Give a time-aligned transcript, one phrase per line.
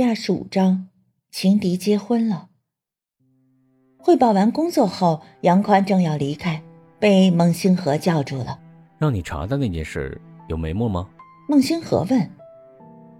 [0.00, 0.88] 第二十五章，
[1.30, 2.48] 情敌结婚了。
[3.98, 6.62] 汇报完工作后，杨宽正要离开，
[6.98, 8.58] 被孟星河叫住了。
[8.96, 10.18] 让你查的那件事
[10.48, 11.06] 有眉目吗？
[11.50, 12.30] 孟星河问。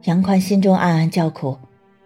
[0.04, 1.58] 杨宽心中暗暗叫苦：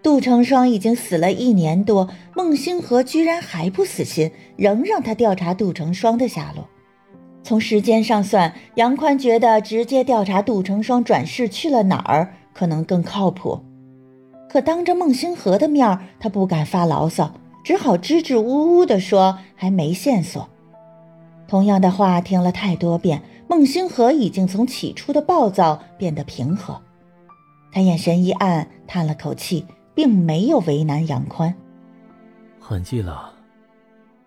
[0.03, 6.69] 杜成双已经死了一年多，孟星河居然还不死心，仍让他调查杜成双的下落。
[7.45, 13.63] 从时间上算，杨宽觉得直接调查杜成双转世去了哪儿可能更靠谱。
[14.55, 20.49] 可当着孟星河的面他不敢发牢骚，只好支支吾吾地说还没线索。
[21.49, 26.81] 同样的话听了太多遍，孟星河已经从起初的暴躁变得平和。
[27.73, 31.53] 他眼神一暗，叹了口气，并没有为难杨宽。
[32.61, 33.33] 很记了，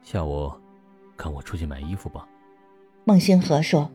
[0.04, 0.52] 下午
[1.16, 2.28] 跟我出去买衣服吧。
[3.06, 3.90] 孟星河说：“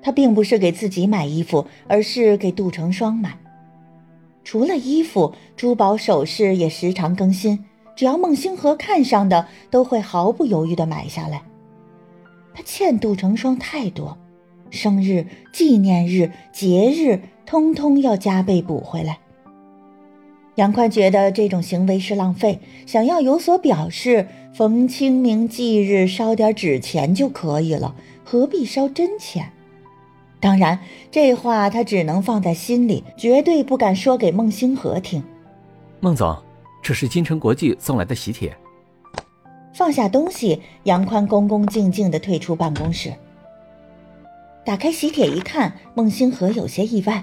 [0.00, 3.36] 他并不是给自己买衣服，而是给杜成双买。”
[4.42, 7.64] 除了衣服，珠宝首饰也时常更新。
[7.94, 11.42] 只要孟星河看上的，都会毫不犹豫地买下来。
[12.54, 14.16] 他欠杜成双太多，
[14.70, 19.18] 生日、纪念日、节日，通通要加倍补回来。
[20.56, 27.94] 杨宽觉得这种行为是浪费，想要有所表示，逢清明祭日烧点纸钱就可以了，
[28.24, 29.52] 何必烧真钱？
[30.40, 30.78] 当然，
[31.10, 35.22] 这话他只能放在心里，绝对不敢说给孟星河听。
[36.00, 36.34] 孟总，
[36.82, 38.56] 这是金城国际送来的喜帖。
[39.74, 43.12] 放下东西，杨宽恭恭敬敬地退出办公室。
[44.64, 47.22] 打开喜帖一看，孟星河有些意外：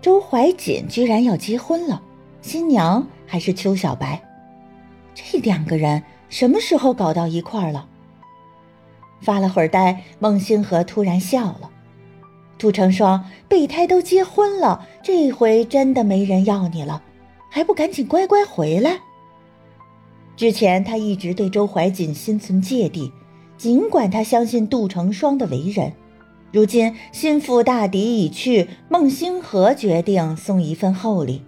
[0.00, 2.00] 周怀瑾居然要结婚了，
[2.40, 4.22] 新娘还是邱小白。
[5.12, 7.88] 这两个人什么时候搞到一块儿了？
[9.20, 11.70] 发了会儿呆，孟星河突然笑了。
[12.58, 17.02] 杜成双，备胎都结婚了，这回真的没人要你了，
[17.50, 18.98] 还不赶紧乖乖回来？
[20.36, 23.12] 之前他一直对周怀瑾心存芥蒂，
[23.56, 25.92] 尽管他相信杜成双的为人，
[26.52, 31.42] 如今心腹大敌已去，孟星河决定送一份厚礼。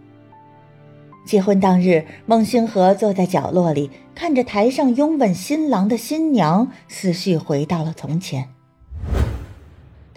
[1.26, 8.48] 结婚当日，孟星河坐在角落里，看着台上拥吻新郎的新娘，思绪回到了从前。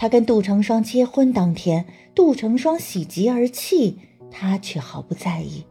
[0.04, 4.00] 他跟杜成双结婚当天，杜成双喜极而泣，
[4.30, 5.64] 他却毫不在意。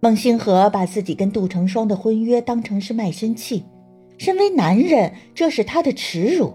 [0.00, 3.62] 孟星河把自己跟杜成双的婚约当成是卖身契，
[4.18, 6.54] 身为男人，这是他的耻辱。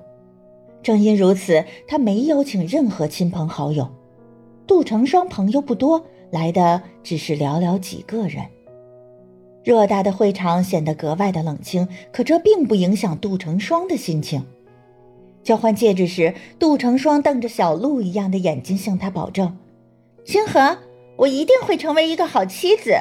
[0.83, 3.89] 正因如此，他没邀请任何亲朋好友。
[4.67, 8.43] 杜成双朋友不多，来的只是寥寥几个人。
[9.63, 14.45] 偌大的会场显得格外的冷清，可这并不影响杜成双的心情。
[15.43, 19.57] 交换戒指时，杜成双瞪着小鹿一样的眼睛向他保证
[20.23, 20.77] ：“星河，
[21.17, 22.93] 我一定会成为一个好妻子。”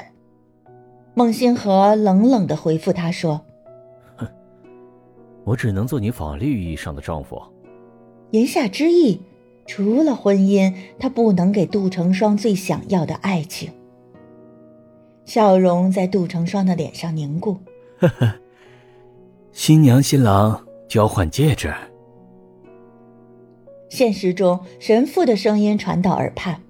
[1.15, 3.43] 孟星河冷冷的回复他说
[4.17, 4.27] ：“哼，
[5.45, 7.41] 我只能做你法律意义上的丈夫。”
[8.31, 9.21] 言下之意，
[9.67, 13.71] 除了婚姻，他不能给杜成双最想要的爱情。
[15.27, 17.59] 笑容在杜成双的脸上凝固。
[17.99, 18.35] 呵呵，
[19.53, 21.75] 新娘新郎交换戒指。
[23.91, 26.63] 现实中，神父的声音传到耳畔，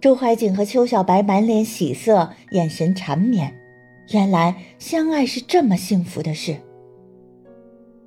[0.00, 3.54] 周怀瑾和邱小白满脸喜色，眼神缠绵。
[4.12, 6.56] 原来相爱是这么幸福的事。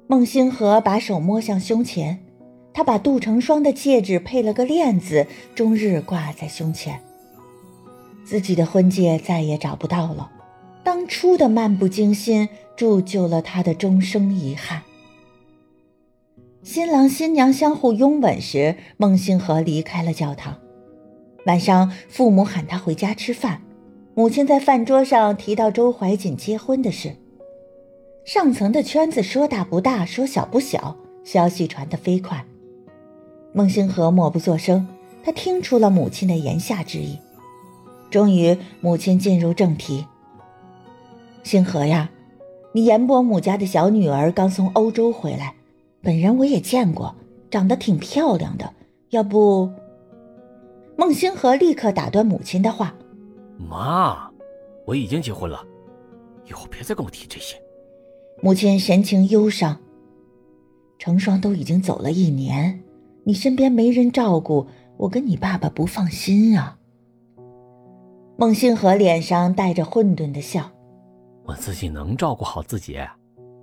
[0.08, 2.20] 孟星河把手摸向胸前，
[2.74, 7.00] 他把杜成双的戒指配了个链子，终日挂在胸前。
[8.24, 10.32] 自己的婚戒再也找不到了，
[10.86, 12.48] 当初的漫不经心
[12.78, 14.82] 铸就了他的终生遗憾。
[16.64, 20.58] 新郎新娘相互拥吻时，孟星河离开了教堂。
[21.46, 23.62] 晚上，父母喊他回家吃饭。
[24.16, 27.18] 母亲在饭桌上提到周怀瑾结婚的事。
[28.24, 32.46] 上层的圈子说大不大，说小不小，消息传得飞快。
[33.52, 34.88] 孟星河默不作声，
[35.22, 37.20] 他听出了母亲的言下之意。
[38.10, 40.08] 终于，母亲进入正题
[41.44, 42.10] ：“星河呀，
[42.72, 45.54] 你严伯母家的小女儿刚从欧洲回来。”
[46.04, 47.16] 本人我也见过，
[47.50, 48.74] 长得挺漂亮的。
[49.12, 49.72] 要不，
[50.98, 52.94] 孟星河立刻打断母亲的话
[53.58, 54.30] ：“妈，
[54.86, 55.66] 我已经结婚了，
[56.46, 57.56] 以后别再跟我提这些。”
[58.44, 59.80] 母亲神情忧伤
[61.00, 62.84] ：“成双都已经走了一年，
[63.24, 64.68] 你身边没人照顾，
[64.98, 66.78] 我跟你爸爸不放心啊。”
[68.36, 70.70] 孟星河脸上带着混沌的笑
[71.48, 72.98] ：“我自己能照顾好自己。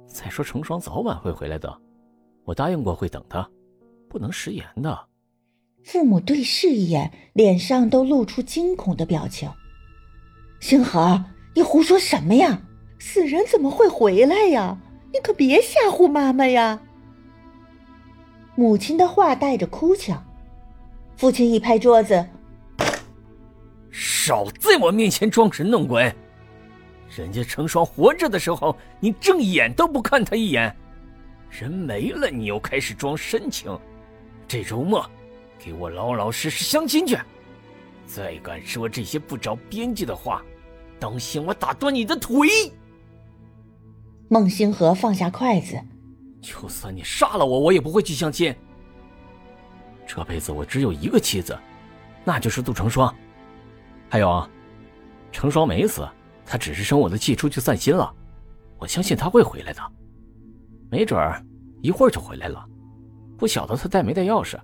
[0.07, 1.71] 再说成双早晚会回来的。”
[2.45, 3.49] 我答应过会等他，
[4.09, 5.07] 不能食言的。
[5.85, 9.51] 父母对视一眼，脸上都露出惊恐的表情。
[10.61, 12.63] 星河，你胡说什么呀？
[12.99, 14.79] 死人怎么会回来呀？
[15.13, 16.81] 你可别吓唬妈妈呀！
[18.55, 20.23] 母亲的话带着哭腔，
[21.17, 22.27] 父亲一拍桌子
[23.91, 26.15] ：“少在我面前装神弄鬼！
[27.17, 30.71] 人家成双活着的时候，你正眼都不看他一眼；
[31.51, 33.77] 人没了，你又开始装深情。
[34.47, 35.05] 这周末，
[35.59, 37.19] 给我老老实实相亲去！
[38.07, 40.43] 再敢说这些不着边际的话，
[40.99, 42.49] 当心我打断你的腿！”
[44.29, 45.77] 孟星河放下筷子，
[46.41, 48.55] 就算你杀了我，我也不会去相亲。
[50.07, 51.57] 这辈子我只有一个妻子，
[52.25, 53.15] 那就是杜成双。
[54.09, 54.51] 还有啊，
[55.31, 56.09] 成双没死，
[56.45, 58.13] 他只是生我的气出去散心了。
[58.79, 59.81] 我相信他会回来的，
[60.91, 61.43] 没准儿
[61.83, 62.65] 一会儿就回来了。
[63.39, 64.59] 不晓得他带没带钥匙。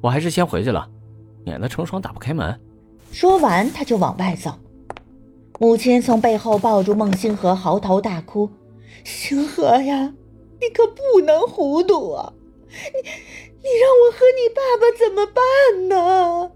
[0.00, 0.88] 我还是先回去了，
[1.44, 2.60] 免得成双打不开门。
[3.10, 4.52] 说完，他就往外走。
[5.58, 8.50] 母亲从背后抱住孟星河，嚎啕大哭
[9.04, 10.14] ：“星河呀，
[10.60, 12.34] 你可不能糊涂啊！
[12.68, 15.42] 你，你让我和你爸爸怎么办
[15.88, 16.52] 呢？”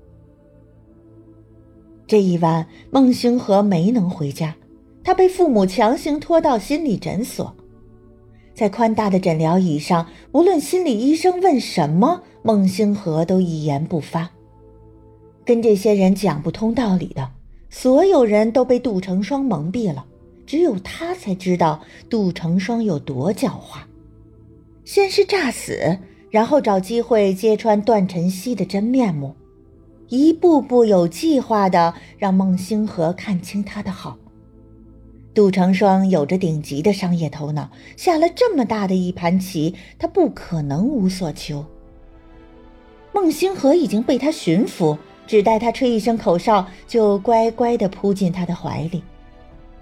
[2.07, 4.55] 这一晚，孟星河没能回家，
[5.03, 7.57] 他被父母强行拖到心理诊所，
[8.55, 14.31] 在宽大的诊疗椅上，无论心理医生问什么，孟星河都一言不发，
[15.45, 17.31] 跟这些人讲不通道理的。
[17.71, 20.05] 所有人都被杜成双蒙蔽了，
[20.45, 23.79] 只有他才知道杜成双有多狡猾。
[24.85, 25.99] 先是诈死，
[26.31, 29.35] 然后找机会揭穿段晨曦的真面目，
[30.09, 34.19] 一步步有计划的让孟星河看清他的好。
[35.35, 41.65] 杜成双有着顶级的商业头脑，下了这么大的一盘棋，他不可能无所求。
[43.13, 44.99] 孟星河已经被他驯服。
[45.27, 49.01] 只待他吹一声口哨，就乖乖地扑进他的怀里。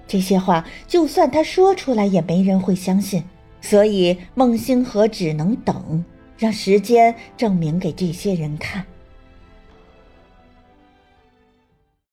[0.07, 3.25] 这些话，就算他说出来，也没人会相信。
[3.63, 6.05] 所以孟星河只能等，
[6.37, 8.85] 让时间证明给这些人看。